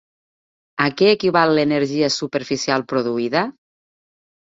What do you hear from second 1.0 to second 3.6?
què equival l'energia superficial produïda?